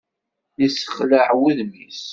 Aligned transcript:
Yessexlaɛ 0.61 1.29
wudem-is. 1.39 2.03